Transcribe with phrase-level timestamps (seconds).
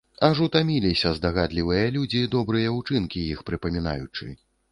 [0.27, 4.31] Аж утаміліся здагадлівыя людзі, добрыя ўчынкі іх прыпамінаючы.